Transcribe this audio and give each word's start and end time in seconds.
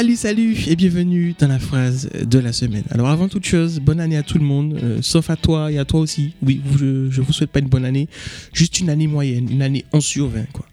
Salut, 0.00 0.16
salut 0.16 0.56
et 0.66 0.76
bienvenue 0.76 1.34
dans 1.38 1.48
la 1.48 1.58
phrase 1.58 2.08
de 2.08 2.38
la 2.38 2.54
semaine. 2.54 2.84
Alors 2.90 3.10
avant 3.10 3.28
toute 3.28 3.44
chose, 3.44 3.80
bonne 3.80 4.00
année 4.00 4.16
à 4.16 4.22
tout 4.22 4.38
le 4.38 4.44
monde, 4.44 4.80
euh, 4.82 5.00
sauf 5.02 5.28
à 5.28 5.36
toi 5.36 5.70
et 5.70 5.78
à 5.78 5.84
toi 5.84 6.00
aussi. 6.00 6.32
Oui, 6.42 6.62
je, 6.78 7.10
je 7.10 7.20
vous 7.20 7.34
souhaite 7.34 7.50
pas 7.50 7.58
une 7.58 7.68
bonne 7.68 7.84
année, 7.84 8.08
juste 8.54 8.80
une 8.80 8.88
année 8.88 9.06
moyenne, 9.06 9.48
une 9.50 9.60
année 9.60 9.84
11 9.92 10.02
sur 10.02 10.28
20 10.28 10.44
quoi. 10.54 10.64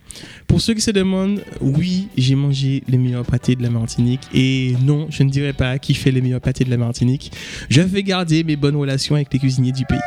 Pour 0.48 0.62
ceux 0.62 0.76
qui 0.76 0.80
se 0.80 0.92
demandent, 0.92 1.44
oui, 1.60 2.08
j'ai 2.16 2.36
mangé 2.36 2.84
les 2.88 2.98
meilleurs 2.98 3.26
pâtés 3.26 3.58
de 3.58 3.64
la 3.64 3.70
Martinique 3.70 4.22
et 4.34 4.78
non, 4.86 5.08
je 5.10 5.24
ne 5.24 5.30
dirais 5.30 5.52
pas 5.52 5.78
qui 5.78 5.94
fait 5.94 6.12
les 6.12 6.22
meilleurs 6.22 6.40
pâtés 6.40 6.64
de 6.64 6.70
la 6.70 6.78
Martinique. 6.78 7.34
Je 7.70 7.82
vais 7.82 8.04
garder 8.04 8.46
mes 8.46 8.56
bonnes 8.56 8.78
relations 8.78 9.16
avec 9.16 9.34
les 9.34 9.40
cuisiniers 9.40 9.74
du 9.74 9.84
pays. 9.84 10.00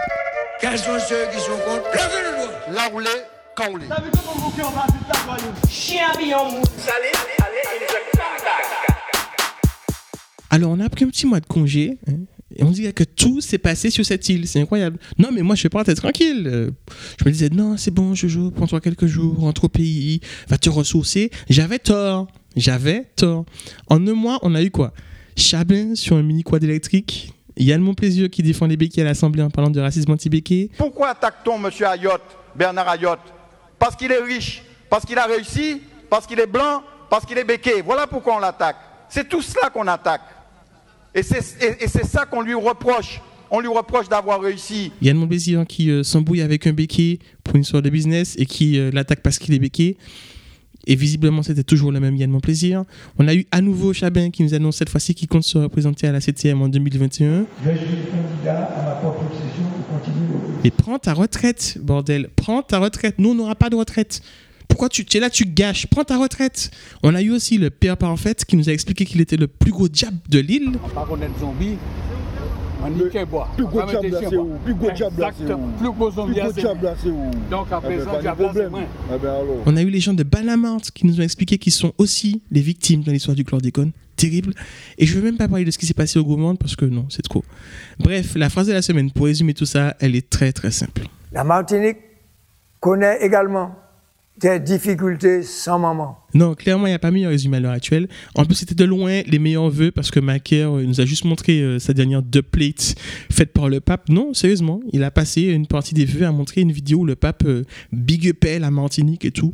Quels 0.63 0.79
sont 0.79 0.99
ceux 0.99 1.29
qui 1.31 1.41
sont 1.41 1.59
contre? 1.67 1.91
Levez 1.93 2.23
le 2.25 2.37
doigt 2.39 2.75
Là 2.75 2.91
où 2.95 2.99
l'est, 3.01 3.27
quand 3.55 3.67
on 3.71 3.77
l'est. 3.77 3.89
Chien 5.69 6.09
billon 6.19 6.53
mou. 6.53 6.63
Alors, 10.51 10.71
on 10.73 10.81
a 10.81 10.89
pris 10.89 11.05
un 11.05 11.09
petit 11.09 11.27
mois 11.27 11.41
de 11.41 11.47
congé. 11.47 11.99
et 12.57 12.63
on 12.65 12.71
dirait 12.71 12.93
que 12.93 13.05
tout 13.05 13.41
s'est 13.41 13.59
passé 13.59 13.91
sur 13.91 14.05
cette 14.05 14.29
île. 14.29 14.47
C'est 14.49 14.61
incroyable. 14.61 14.99
Non, 15.19 15.29
mais 15.33 15.43
moi, 15.43 15.55
je 15.55 15.63
vais 15.63 15.69
pas 15.69 15.83
être 15.87 15.95
tranquille. 15.95 16.45
Euh, 16.47 16.71
Je 17.19 17.25
me 17.25 17.31
disais, 17.31 17.49
non, 17.51 17.77
c'est 17.77 17.93
bon, 17.93 18.15
Jojo, 18.15 18.51
prends-toi 18.51 18.81
quelques 18.81 19.07
jours, 19.07 19.39
rentre 19.39 19.65
au 19.65 19.69
pays, 19.69 20.21
va 20.49 20.59
te 20.59 20.69
ressourcer. 20.69 21.31
J'avais 21.49 21.79
tort. 21.79 22.27
J'avais 22.57 23.07
tort. 23.17 23.45
En 23.89 24.05
un 24.07 24.13
mois, 24.15 24.39
on 24.43 24.55
a 24.57 24.63
eu 24.63 24.71
quoi? 24.73 24.93
Chabin 25.37 25.95
sur 25.95 26.17
un 26.17 26.23
mini 26.23 26.43
quad 26.43 26.63
électrique. 26.65 27.33
Yann 27.57 27.81
Monplaisir 27.81 28.29
qui 28.31 28.43
défend 28.43 28.67
les 28.67 28.77
béquets 28.77 29.03
à 29.03 29.05
l'Assemblée 29.05 29.43
en 29.43 29.51
parlant 29.51 29.71
de 29.71 29.81
racisme 29.81 30.11
anti-béquet. 30.11 30.71
Pourquoi 30.77 31.11
attaque-t-on 31.11 31.57
M. 31.65 31.71
Ayotte, 31.87 32.23
Bernard 32.57 32.89
Ayotte? 32.89 33.21
Parce 33.79 33.95
qu'il 33.97 34.11
est 34.11 34.19
riche, 34.23 34.63
parce 34.89 35.05
qu'il 35.05 35.19
a 35.19 35.27
réussi, 35.27 35.81
parce 36.09 36.27
qu'il 36.27 36.41
est 36.41 36.47
blanc, 36.47 36.83
parce 37.11 37.25
qu'il 37.27 37.37
est 37.39 37.45
béqué. 37.45 37.83
Voilà 37.83 38.07
pourquoi 38.07 38.37
on 38.37 38.39
l'attaque. 38.41 38.77
C'est 39.09 39.29
tout 39.29 39.43
cela 39.43 39.69
qu'on 39.71 39.87
attaque. 39.87 40.23
Et 41.15 41.23
c'est 41.23 42.07
ça 42.07 42.27
qu'on 42.27 42.43
lui 42.43 42.55
reproche. 42.55 43.21
On 43.51 43.61
lui 43.61 43.69
reproche 43.69 44.09
d'avoir 44.09 44.41
réussi. 44.41 44.93
Yann 45.03 45.17
Monplaisir 45.17 45.67
qui 45.67 45.91
euh, 45.91 46.05
s'embrouille 46.05 46.41
avec 46.41 46.69
un 46.69 46.73
béquet 46.73 47.19
pour 47.43 47.57
une 47.57 47.63
histoire 47.63 47.83
de 47.83 47.91
business 47.91 48.37
et 48.39 48.47
qui 48.47 48.79
euh, 48.79 48.93
l'attaque 48.93 49.23
parce 49.23 49.39
qu'il 49.39 49.53
est 49.55 49.59
béquet. 49.59 49.97
Et 50.87 50.95
visiblement, 50.95 51.43
c'était 51.43 51.65
toujours 51.65 51.91
le 51.91 52.01
même 52.01 52.17
Yann 52.17 52.31
Monplaisir. 52.31 52.85
On 53.19 53.27
a 53.27 53.35
eu 53.35 53.47
à 53.51 53.61
nouveau 53.61 53.93
Chabin 53.93 54.31
qui 54.31 54.45
nous 54.45 54.55
annonce 54.55 54.77
cette 54.77 54.89
fois-ci 54.89 55.15
qu'il 55.15 55.29
compte 55.29 55.43
se 55.43 55.59
représenter 55.59 56.07
à 56.07 56.13
la 56.13 56.21
7e 56.21 56.57
en 56.59 56.69
2021. 56.69 57.45
Je 57.65 57.71
suis 57.71 57.87
candidat 57.87 58.65
à 58.65 58.85
ma 58.85 58.91
propre 58.93 59.25
obsession 59.25 59.65
pour 59.77 59.99
continuer 59.99 60.29
le 60.33 60.55
Mais 60.65 60.71
prends 60.71 60.99
ta 60.99 61.13
retraite, 61.13 61.77
bordel. 61.83 62.31
Prends 62.37 62.63
ta 62.63 62.79
retraite. 62.79 63.17
Nous, 63.19 63.31
on 63.31 63.35
n'aura 63.35 63.57
pas 63.57 63.69
de 63.69 63.77
retraite. 63.77 64.23
Pourquoi 64.81 64.89
tu, 64.89 65.05
tu 65.05 65.19
es 65.19 65.21
là, 65.21 65.29
tu 65.29 65.45
gâches 65.45 65.87
Prends 65.89 66.05
ta 66.05 66.17
retraite. 66.17 66.71
On 67.03 67.15
a 67.15 67.21
eu 67.21 67.33
aussi 67.33 67.59
le 67.59 67.69
père 67.69 67.99
parfait 67.99 68.35
qui 68.35 68.57
nous 68.57 68.71
a 68.71 68.73
expliqué 68.73 69.05
qu'il 69.05 69.21
était 69.21 69.37
le 69.37 69.47
plus 69.47 69.73
gros 69.73 69.91
diable 69.91 70.17
de 70.31 70.39
l'île. 70.39 70.73
Zombie, 71.39 71.77
on. 72.83 72.91
Plus 73.57 73.67
gros 73.67 73.83
diable 73.83 74.17
c'est 74.19 74.35
où? 74.35 74.49
Plus 74.65 74.75
gros 74.75 74.91
diable 74.91 75.33
c'est 75.37 75.53
où? 75.53 75.67
Plus 75.79 75.93
gros 75.93 76.11
zombie 76.11 76.41
c'est 76.55 77.09
où? 77.11 77.31
Donc 77.51 77.67
diable 78.23 78.51
c'est 78.55 78.71
moins. 78.71 79.77
A 79.77 79.83
eu 79.83 79.91
les 79.91 80.01
gens 80.01 80.15
de 80.15 80.23
Balamarte 80.23 80.91
qui 80.93 81.05
nous 81.05 81.21
ont 81.21 81.25
expliqué 81.25 81.59
qu'ils 81.59 81.75
sont 81.75 81.93
aussi 81.99 82.41
les 82.51 82.63
victimes 82.63 83.03
dans 83.03 83.13
l'histoire 83.13 83.37
du 83.37 83.45
chlordécone. 83.45 83.93
Terrible. 84.17 84.55
Et 84.97 85.05
je 85.05 85.15
ne 85.15 85.19
veux 85.19 85.27
même 85.27 85.37
pas 85.37 85.47
parler 85.47 85.67
de 85.67 85.71
ce 85.73 85.77
qui 85.77 85.85
s'est 85.85 85.93
passé 85.93 86.19
au 86.19 86.25
Gaumont 86.25 86.57
parce 86.57 86.75
que 86.75 86.87
non, 86.87 87.05
c'est 87.11 87.21
trop. 87.21 87.45
Bref, 87.99 88.35
la 88.35 88.49
phrase 88.49 88.69
de 88.69 88.73
la 88.73 88.81
semaine, 88.81 89.11
pour 89.11 89.27
résumer 89.27 89.53
tout 89.53 89.67
ça, 89.67 89.95
elle 90.01 90.17
est 90.17 90.31
très 90.31 90.53
très 90.53 90.71
simple. 90.71 91.03
La 91.33 91.45
Martinique 91.45 91.99
connaît 92.81 93.19
également 93.21 93.77
des 94.41 94.61
difficultés 94.61 95.43
sans 95.43 95.79
maman. 95.79 96.17
Non, 96.33 96.55
clairement, 96.55 96.87
il 96.87 96.91
n'y 96.91 96.95
a 96.95 97.01
pas 97.01 97.11
meilleur 97.11 97.31
résumé 97.31 97.57
à 97.57 97.61
l'heure 97.61 97.73
actuelle. 97.73 98.09
En 98.35 98.45
plus, 98.45 98.55
c'était 98.55 98.75
de 98.75 98.85
loin 98.85 99.23
les 99.27 99.39
meilleurs 99.39 99.69
vœux 99.69 99.91
parce 99.91 100.11
que 100.11 100.21
Macaire 100.21 100.77
euh, 100.77 100.85
nous 100.85 101.01
a 101.01 101.05
juste 101.05 101.25
montré 101.25 101.61
euh, 101.61 101.79
sa 101.79 101.93
dernière 101.93 102.23
deux 102.23 102.43
plates 102.43 102.95
faite 103.31 103.53
par 103.53 103.69
le 103.69 103.81
pape. 103.81 104.09
Non, 104.09 104.33
sérieusement, 104.33 104.81
il 104.93 105.03
a 105.03 105.11
passé 105.11 105.43
une 105.43 105.67
partie 105.67 105.95
des 105.95 106.05
vœux 106.05 106.27
à 106.27 106.33
montrer 106.33 106.61
une 106.61 106.73
vidéo 106.73 107.01
où 107.01 107.05
le 107.05 107.17
pape 107.17 107.43
euh, 107.47 107.65
la 108.61 108.71
Martinique 108.71 109.25
et 109.25 109.31
tout. 109.31 109.53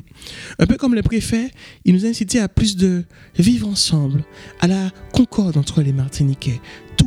Un 0.58 0.66
peu 0.66 0.76
comme 0.76 0.94
le 0.94 1.03
préfet, 1.03 1.50
il 1.84 1.94
nous 1.94 2.04
a 2.04 2.08
incité 2.08 2.41
à 2.41 2.48
plus 2.48 2.76
de 2.76 3.04
vivre 3.38 3.68
ensemble, 3.68 4.24
à 4.60 4.66
la 4.66 4.91
concorde 5.12 5.56
entre 5.56 5.82
les 5.82 5.92
Martiniquais, 5.92 6.60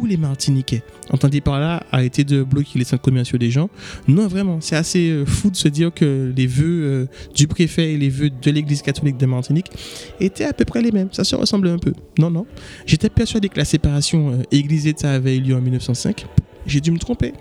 les 0.05 0.17
Martiniquais. 0.17 0.83
Entendez 1.11 1.41
par 1.41 1.59
là, 1.59 1.83
arrêter 1.91 2.23
de 2.23 2.43
bloquer 2.43 2.79
les 2.79 2.85
centres 2.85 3.01
commerciaux 3.01 3.37
des 3.37 3.49
gens. 3.51 3.69
Non, 4.07 4.27
vraiment, 4.27 4.59
c'est 4.61 4.75
assez 4.75 5.09
euh, 5.09 5.25
fou 5.25 5.49
de 5.49 5.55
se 5.55 5.67
dire 5.67 5.93
que 5.93 6.31
les 6.35 6.47
vœux 6.47 6.83
euh, 6.83 7.05
du 7.35 7.47
préfet 7.47 7.93
et 7.93 7.97
les 7.97 8.09
vœux 8.09 8.29
de 8.29 8.51
l'Église 8.51 8.81
catholique 8.81 9.17
de 9.17 9.25
Martinique 9.25 9.67
étaient 10.19 10.45
à 10.45 10.53
peu 10.53 10.65
près 10.65 10.81
les 10.81 10.91
mêmes. 10.91 11.09
Ça 11.11 11.23
se 11.23 11.35
ressemblait 11.35 11.71
un 11.71 11.79
peu. 11.79 11.93
Non, 12.17 12.29
non. 12.29 12.45
J'étais 12.85 13.09
persuadé 13.09 13.49
que 13.49 13.57
la 13.57 13.65
séparation 13.65 14.31
euh, 14.31 14.43
Église-État 14.51 15.11
avait 15.11 15.37
eu 15.37 15.41
lieu 15.41 15.55
en 15.55 15.61
1905. 15.61 16.25
J'ai 16.65 16.81
dû 16.81 16.91
me 16.91 16.99
tromper. 16.99 17.33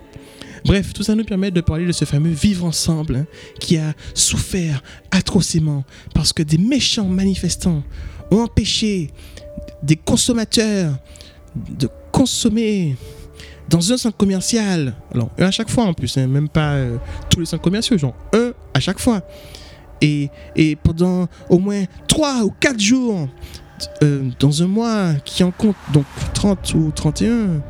Bref, 0.65 0.93
tout 0.93 1.03
ça 1.03 1.15
nous 1.15 1.25
permet 1.25 1.51
de 1.51 1.61
parler 1.61 1.87
de 1.87 1.93
ce 1.93 2.05
fameux 2.05 2.31
vivre 2.31 2.65
ensemble 2.65 3.17
hein, 3.17 3.27
qui 3.61 3.77
a 3.77 3.95
souffert 4.15 4.83
atrocement 5.11 5.85
parce 6.15 6.33
que 6.33 6.43
des 6.43 6.59
méchants 6.59 7.09
manifestants 7.09 7.83
ont 8.31 8.41
empêché 8.41 9.11
des 9.83 9.97
consommateurs 9.97 10.99
de 11.57 11.89
consommer 12.19 12.97
dans 13.69 13.93
un 13.93 13.97
centre 13.97 14.17
commercial. 14.17 14.95
Alors, 15.15 15.31
un 15.39 15.47
à 15.47 15.51
chaque 15.53 15.71
fois 15.71 15.85
en 15.85 15.95
plus, 15.95 16.17
hein, 16.19 16.27
même 16.27 16.49
pas 16.49 16.73
euh, 16.73 16.97
tous 17.31 17.39
les 17.39 17.47
centres 17.47 17.63
commerciaux, 17.63 17.97
genre 17.97 18.15
un 18.33 18.53
à 18.75 18.81
chaque 18.81 18.99
fois. 18.99 19.23
Et, 20.01 20.29
et 20.57 20.75
pendant 20.75 21.29
au 21.49 21.59
moins 21.59 21.85
3 22.09 22.43
ou 22.43 22.53
4 22.59 22.81
jours, 22.81 23.29
euh, 24.03 24.31
dans 24.41 24.63
un 24.65 24.67
mois 24.67 25.15
qui 25.25 25.45
en 25.45 25.53
compte 25.53 25.77
donc 25.93 26.07
30 26.35 26.75
ou 26.75 26.91
31. 26.93 27.63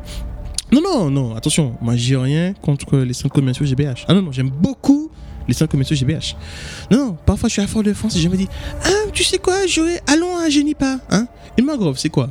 Non, 0.71 0.81
non, 0.81 1.11
non, 1.11 1.35
attention, 1.35 1.75
moi 1.79 1.95
j'ai 1.95 2.15
rien 2.15 2.53
contre 2.53 2.97
les 2.97 3.13
centres 3.13 3.35
commerciaux 3.35 3.67
GBH. 3.67 4.05
Ah 4.07 4.15
non, 4.15 4.23
non, 4.23 4.31
j'aime 4.31 4.49
beaucoup 4.49 5.11
les 5.47 5.53
centres 5.53 5.71
commerciaux 5.71 5.95
GBH. 5.95 6.35
Non, 6.89 7.15
parfois 7.23 7.49
je 7.49 7.53
suis 7.53 7.61
à 7.61 7.67
Fort-de-France 7.67 8.15
et 8.15 8.19
je 8.19 8.29
me 8.29 8.37
dis, 8.37 8.47
ah, 8.83 9.11
tu 9.13 9.23
sais 9.23 9.37
quoi, 9.37 9.67
Joël, 9.67 9.99
allons 10.07 10.37
à 10.37 10.49
Genipa. 10.49 10.97
Hein? 11.11 11.27
Une 11.57 11.65
mangrove, 11.65 11.99
c'est 11.99 12.09
quoi? 12.09 12.29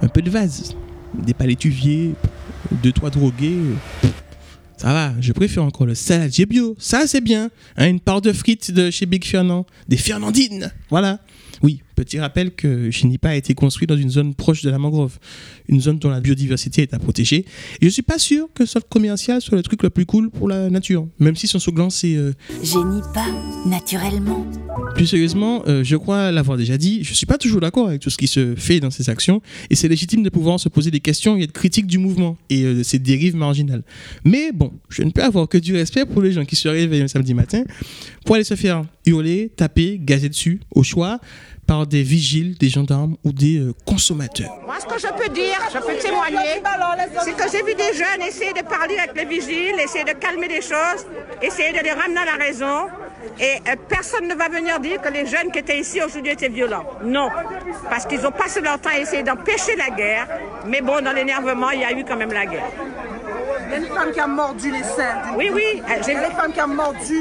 Un 0.00 0.08
peu 0.08 0.22
de 0.22 0.30
vase, 0.30 0.74
des 1.14 1.34
palétuviers, 1.34 2.14
deux, 2.82 2.92
trois 2.92 3.10
drogués. 3.10 3.58
Ça 4.76 4.92
va, 4.92 5.12
je 5.20 5.32
préfère 5.32 5.64
encore 5.64 5.86
le 5.86 5.94
saladier 5.96 6.46
bio. 6.46 6.76
Ça, 6.78 7.06
c'est 7.06 7.20
bien. 7.20 7.50
Hein, 7.76 7.88
une 7.88 7.98
part 7.98 8.20
de 8.20 8.32
frites 8.32 8.70
de 8.70 8.90
chez 8.90 9.06
Big 9.06 9.24
Fernand. 9.24 9.66
Des 9.88 9.96
Fernandines. 9.96 10.72
Voilà. 10.88 11.18
Oui, 11.62 11.82
petit 11.98 12.20
rappel 12.20 12.52
que 12.52 12.92
Chinipa 12.92 13.30
a 13.30 13.34
été 13.34 13.54
construit 13.54 13.88
dans 13.88 13.96
une 13.96 14.10
zone 14.10 14.34
proche 14.34 14.62
de 14.62 14.70
la 14.70 14.78
mangrove. 14.78 15.18
Une 15.68 15.80
zone 15.80 15.98
dont 15.98 16.10
la 16.10 16.20
biodiversité 16.20 16.82
est 16.82 16.94
à 16.94 16.98
protéger. 17.00 17.44
Et 17.80 17.84
je 17.84 17.88
suis 17.88 18.02
pas 18.02 18.18
sûr 18.18 18.48
que 18.54 18.64
ce 18.64 18.74
centre 18.74 18.88
commercial 18.88 19.40
soit 19.40 19.56
le 19.56 19.64
truc 19.64 19.82
le 19.82 19.90
plus 19.90 20.06
cool 20.06 20.30
pour 20.30 20.48
la 20.48 20.70
nature. 20.70 21.08
Même 21.18 21.34
si 21.34 21.48
son 21.48 21.58
slogan, 21.58 21.90
c'est 21.90 22.14
euh, 22.14 22.32
naturellement. 23.66 24.46
plus 24.94 25.06
sérieusement, 25.06 25.64
euh, 25.66 25.82
je 25.82 25.96
crois 25.96 26.30
l'avoir 26.30 26.56
déjà 26.56 26.78
dit, 26.78 27.02
je 27.02 27.14
suis 27.14 27.26
pas 27.26 27.36
toujours 27.36 27.60
d'accord 27.60 27.88
avec 27.88 28.00
tout 28.00 28.10
ce 28.10 28.16
qui 28.16 28.28
se 28.28 28.54
fait 28.54 28.78
dans 28.78 28.90
ces 28.90 29.10
actions, 29.10 29.42
et 29.70 29.74
c'est 29.74 29.88
légitime 29.88 30.22
de 30.22 30.30
pouvoir 30.30 30.60
se 30.60 30.68
poser 30.68 30.90
des 30.90 31.00
questions 31.00 31.36
et 31.36 31.42
être 31.42 31.52
critique 31.52 31.86
du 31.86 31.98
mouvement 31.98 32.36
et 32.48 32.62
euh, 32.62 32.74
de 32.76 32.82
ses 32.84 33.00
dérives 33.00 33.34
marginales. 33.34 33.82
Mais 34.24 34.52
bon, 34.52 34.72
je 34.88 35.02
ne 35.02 35.10
peux 35.10 35.24
avoir 35.24 35.48
que 35.48 35.58
du 35.58 35.74
respect 35.74 36.06
pour 36.06 36.22
les 36.22 36.32
gens 36.32 36.44
qui 36.44 36.54
se 36.54 36.68
réveillent 36.68 37.02
un 37.02 37.08
samedi 37.08 37.34
matin 37.34 37.64
pour 38.24 38.36
aller 38.36 38.44
se 38.44 38.54
faire 38.54 38.84
hurler, 39.08 39.50
taper, 39.56 39.98
gazer 40.00 40.28
dessus, 40.28 40.60
au 40.74 40.82
choix, 40.82 41.18
par 41.66 41.86
des 41.86 42.02
vigiles, 42.02 42.56
des 42.56 42.70
gendarmes 42.70 43.16
ou 43.24 43.32
des 43.32 43.58
euh, 43.58 43.74
consommateurs. 43.84 44.50
Moi, 44.64 44.76
ce 44.80 44.86
que 44.86 44.98
je 44.98 45.12
peux 45.12 45.28
dire, 45.32 45.58
je 45.72 45.78
peux 45.78 45.98
témoigner, 45.98 46.62
c'est 47.22 47.36
que 47.36 47.50
j'ai 47.52 47.62
vu 47.62 47.74
des 47.74 47.92
jeunes 47.94 48.22
essayer 48.26 48.52
de 48.54 48.62
parler 48.62 48.96
avec 48.98 49.14
les 49.14 49.26
vigiles, 49.26 49.74
essayer 49.78 50.04
de 50.04 50.12
calmer 50.12 50.48
les 50.48 50.62
choses, 50.62 51.06
essayer 51.42 51.72
de 51.72 51.84
les 51.84 51.90
ramener 51.92 52.20
à 52.20 52.24
la 52.24 52.44
raison. 52.44 52.86
Et 53.38 53.56
euh, 53.68 53.76
personne 53.88 54.26
ne 54.28 54.34
va 54.34 54.48
venir 54.48 54.80
dire 54.80 55.00
que 55.02 55.10
les 55.12 55.26
jeunes 55.26 55.50
qui 55.52 55.58
étaient 55.58 55.78
ici 55.78 56.00
aujourd'hui 56.02 56.32
étaient 56.32 56.48
violents. 56.48 56.84
Non. 57.04 57.28
Parce 57.90 58.06
qu'ils 58.06 58.26
ont 58.26 58.30
passé 58.32 58.60
leur 58.62 58.80
temps 58.80 58.90
à 58.94 58.98
essayer 58.98 59.22
d'empêcher 59.22 59.76
la 59.76 59.94
guerre. 59.94 60.26
Mais 60.66 60.80
bon, 60.80 61.02
dans 61.04 61.12
l'énervement, 61.12 61.70
il 61.70 61.80
y 61.80 61.84
a 61.84 61.92
eu 61.92 62.04
quand 62.04 62.16
même 62.16 62.32
la 62.32 62.46
guerre. 62.46 62.70
Il 63.66 63.72
y 63.72 63.74
a 63.74 63.78
une 63.78 63.86
femme 63.86 64.12
qui 64.12 64.20
a 64.20 64.26
mordu 64.26 64.70
les 64.72 64.82
seins. 64.82 65.34
Oui, 65.36 65.50
oui. 65.52 65.82
euh, 65.82 66.02
j'ai 66.06 66.12
Il 66.12 66.14
y 66.14 66.20
a 66.20 66.28
une 66.28 66.32
femme 66.34 66.52
qui 66.52 66.60
a 66.60 66.66
mordu, 66.66 67.20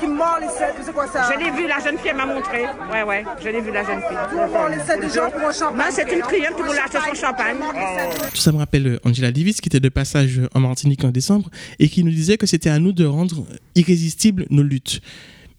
qui 0.00 0.06
mord 0.06 0.38
les 0.40 0.48
seins. 0.48 0.72
C'est 0.82 0.92
quoi 0.92 1.06
ça 1.06 1.30
Je 1.32 1.38
l'ai 1.38 1.50
vu, 1.50 1.66
la 1.66 1.78
jeune 1.80 1.98
fille 1.98 2.10
elle 2.10 2.16
m'a 2.16 2.26
montré. 2.26 2.64
Ouais, 2.92 3.02
ouais, 3.02 3.24
je 3.42 3.48
l'ai 3.48 3.60
vu, 3.60 3.72
la 3.72 3.84
jeune 3.84 4.00
fille. 4.00 4.18
On 4.32 4.48
mord 4.48 4.68
les 4.68 4.80
seins 4.80 4.98
des 4.98 5.08
gens 5.08 5.30
pour 5.30 5.48
un 5.48 5.52
champagne. 5.52 5.78
Non, 5.78 5.84
c'est 5.90 6.12
une 6.12 6.22
cliente 6.22 6.56
qui 6.56 6.78
acheter 6.78 6.98
son 7.08 7.26
champagne. 7.26 7.56
Tout 8.30 8.36
ça 8.40 8.52
me 8.52 8.58
rappelle 8.58 8.86
euh, 8.86 9.00
Angela 9.04 9.32
Davis 9.32 9.60
qui 9.60 9.68
était 9.68 9.80
de 9.80 9.88
passage 9.88 10.40
en 10.54 10.60
Martinique 10.60 11.04
en 11.04 11.10
décembre 11.10 11.50
et 11.78 11.88
qui 11.88 12.04
nous 12.04 12.10
disait 12.10 12.36
que 12.36 12.46
c'était 12.46 12.70
à 12.70 12.78
nous 12.78 12.92
de 12.92 13.04
rendre 13.04 13.44
irrésistibles 13.74 14.46
nos 14.50 14.62
luttes. 14.62 15.00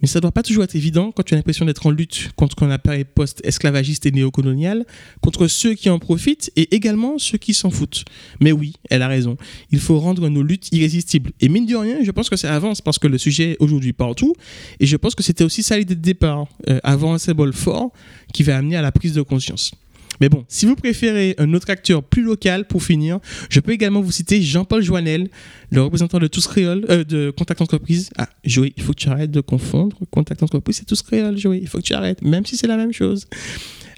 Mais 0.01 0.07
ça 0.07 0.19
ne 0.19 0.21
doit 0.21 0.31
pas 0.31 0.43
toujours 0.43 0.63
être 0.63 0.75
évident 0.75 1.11
quand 1.11 1.23
tu 1.23 1.33
as 1.33 1.37
l'impression 1.37 1.65
d'être 1.65 1.85
en 1.85 1.91
lutte 1.91 2.31
contre 2.35 2.63
un 2.63 2.71
appareil 2.71 3.03
post-esclavagiste 3.03 4.05
et 4.05 4.11
néocolonial, 4.11 4.85
contre 5.21 5.47
ceux 5.47 5.73
qui 5.73 5.89
en 5.89 5.99
profitent 5.99 6.51
et 6.55 6.73
également 6.75 7.17
ceux 7.17 7.37
qui 7.37 7.53
s'en 7.53 7.69
foutent. 7.69 8.05
Mais 8.39 8.51
oui, 8.51 8.73
elle 8.89 9.01
a 9.01 9.07
raison. 9.07 9.37
Il 9.71 9.79
faut 9.79 9.99
rendre 9.99 10.29
nos 10.29 10.43
luttes 10.43 10.69
irrésistibles. 10.71 11.31
Et 11.41 11.49
mine 11.49 11.65
de 11.65 11.75
rien, 11.75 11.97
je 12.03 12.11
pense 12.11 12.29
que 12.29 12.37
ça 12.37 12.55
avance 12.55 12.81
parce 12.81 12.99
que 12.99 13.07
le 13.07 13.17
sujet 13.17 13.51
est 13.51 13.57
aujourd'hui 13.59 13.93
partout. 13.93 14.35
Et 14.79 14.85
je 14.85 14.95
pense 14.97 15.15
que 15.15 15.23
c'était 15.23 15.43
aussi 15.43 15.63
ça 15.63 15.77
l'idée 15.77 15.95
de 15.95 16.01
départ, 16.01 16.47
euh, 16.69 16.79
avant 16.83 17.13
un 17.13 17.17
symbole 17.17 17.53
fort 17.53 17.91
qui 18.33 18.43
va 18.43 18.57
amener 18.57 18.75
à 18.75 18.81
la 18.81 18.91
prise 18.91 19.13
de 19.13 19.21
conscience. 19.21 19.71
Mais 20.21 20.29
bon, 20.29 20.45
si 20.47 20.65
vous 20.65 20.75
préférez 20.75 21.35
un 21.37 21.53
autre 21.53 21.69
acteur 21.69 22.03
plus 22.03 22.23
local, 22.23 22.65
pour 22.67 22.83
finir, 22.83 23.19
je 23.49 23.59
peux 23.59 23.71
également 23.71 24.01
vous 24.01 24.11
citer 24.11 24.41
Jean-Paul 24.41 24.81
Joannel, 24.81 25.29
le 25.71 25.81
représentant 25.81 26.19
de 26.19 26.27
Tous 26.27 26.47
Créole, 26.47 26.85
euh, 26.89 27.03
de 27.03 27.31
Contact 27.31 27.61
Entreprise. 27.61 28.09
Ah, 28.17 28.27
Joey, 28.43 28.73
il 28.75 28.83
faut 28.83 28.93
que 28.93 28.99
tu 28.99 29.09
arrêtes 29.09 29.31
de 29.31 29.41
confondre. 29.41 29.97
Contact 30.11 30.43
Entreprise, 30.43 30.77
c'est 30.77 30.85
Tous 30.85 31.01
Créole, 31.01 31.37
Joey. 31.37 31.59
Il 31.61 31.67
faut 31.67 31.77
que 31.77 31.83
tu 31.83 31.93
arrêtes, 31.93 32.21
même 32.21 32.45
si 32.45 32.57
c'est 32.57 32.67
la 32.67 32.77
même 32.77 32.93
chose. 32.93 33.27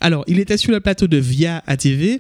Alors, 0.02 0.24
il 0.26 0.40
était 0.40 0.58
sur 0.58 0.72
le 0.72 0.80
plateau 0.80 1.08
de 1.08 1.18
Via 1.18 1.64
ATV. 1.68 2.20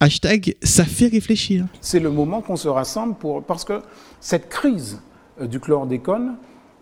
Hashtag, 0.00 0.56
ça 0.62 0.84
fait 0.86 1.08
réfléchir. 1.08 1.66
C'est 1.82 2.00
le 2.00 2.10
moment 2.10 2.40
qu'on 2.40 2.56
se 2.56 2.68
rassemble 2.68 3.14
pour. 3.16 3.44
Parce 3.44 3.64
que 3.64 3.82
cette 4.20 4.48
crise 4.48 4.98
euh, 5.40 5.46
du 5.46 5.60
chlordécone, 5.60 6.36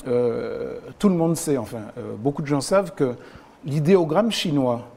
euh, 0.07 0.79
tout 1.01 1.09
le 1.09 1.17
monde 1.17 1.37
sait, 1.37 1.57
enfin, 1.57 1.83
euh, 1.99 2.15
beaucoup 2.17 2.43
de 2.43 2.47
gens 2.47 2.61
savent 2.61 2.95
que 2.95 3.15
l'idéogramme 3.65 4.31
chinois, 4.31 4.89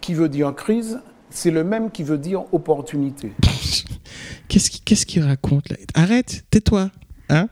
qui 0.00 0.14
veut 0.14 0.28
dire 0.28 0.54
crise, 0.54 1.00
c'est 1.30 1.50
le 1.50 1.64
même 1.64 1.90
qui 1.90 2.02
veut 2.02 2.18
dire 2.18 2.42
opportunité. 2.52 3.32
Qu'est-ce 4.48 5.06
qu'il 5.06 5.22
raconte 5.22 5.68
là? 5.68 5.76
Arrête, 5.94 6.44
tais-toi. 6.50 6.90
Hein? 7.28 7.48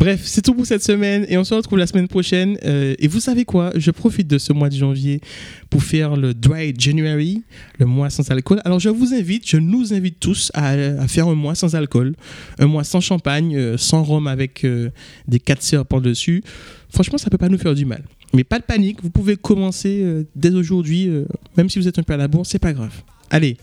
Bref, 0.00 0.22
c'est 0.24 0.40
tout 0.40 0.54
pour 0.54 0.64
cette 0.64 0.82
semaine 0.82 1.26
et 1.28 1.36
on 1.36 1.44
se 1.44 1.52
retrouve 1.52 1.78
la 1.78 1.86
semaine 1.86 2.08
prochaine. 2.08 2.56
Euh, 2.64 2.94
et 2.98 3.06
vous 3.06 3.20
savez 3.20 3.44
quoi? 3.44 3.70
Je 3.76 3.90
profite 3.90 4.26
de 4.26 4.38
ce 4.38 4.50
mois 4.54 4.70
de 4.70 4.74
janvier 4.74 5.20
pour 5.68 5.82
faire 5.82 6.16
le 6.16 6.32
Dry 6.32 6.72
January, 6.76 7.42
le 7.78 7.84
mois 7.84 8.08
sans 8.08 8.30
alcool. 8.30 8.62
Alors 8.64 8.80
je 8.80 8.88
vous 8.88 9.12
invite, 9.12 9.46
je 9.46 9.58
nous 9.58 9.92
invite 9.92 10.18
tous 10.18 10.50
à, 10.54 11.06
faire 11.06 11.28
un 11.28 11.34
mois 11.34 11.54
sans 11.54 11.74
alcool, 11.74 12.14
un 12.58 12.66
mois 12.66 12.82
sans 12.82 13.02
champagne, 13.02 13.54
euh, 13.54 13.76
sans 13.76 14.02
rhum 14.02 14.26
avec 14.26 14.64
euh, 14.64 14.88
des 15.28 15.38
quatre 15.38 15.62
sœurs 15.62 15.84
par-dessus. 15.84 16.42
Franchement, 16.88 17.18
ça 17.18 17.28
peut 17.28 17.36
pas 17.36 17.50
nous 17.50 17.58
faire 17.58 17.74
du 17.74 17.84
mal. 17.84 18.02
Mais 18.32 18.42
pas 18.42 18.58
de 18.58 18.64
panique, 18.64 19.02
vous 19.02 19.10
pouvez 19.10 19.36
commencer 19.36 20.24
dès 20.34 20.54
aujourd'hui, 20.54 21.10
même 21.58 21.68
si 21.68 21.78
vous 21.78 21.88
êtes 21.88 21.98
un 21.98 22.04
peu 22.04 22.14
à 22.14 22.16
la 22.16 22.28
bourre, 22.28 22.46
c'est 22.46 22.60
pas 22.60 22.72
grave. 22.72 23.02
Allez, 23.28 23.58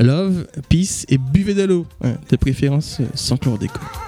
love, 0.00 0.46
peace 0.68 1.04
et 1.08 1.18
buvez 1.18 1.54
de 1.54 1.62
l'eau, 1.62 1.86
hein, 2.02 2.14
de 2.30 2.36
préférence 2.36 3.00
sans 3.14 3.36
chlordécone. 3.36 4.07